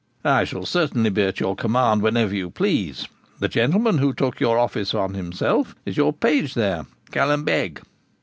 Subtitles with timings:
[0.25, 3.07] 'I shall certainly be at your command whenever you please;
[3.37, 7.83] the gentleman who took your office upon himself is your page there, Callum Beg.'